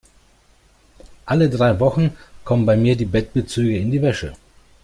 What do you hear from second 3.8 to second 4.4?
die Wäsche.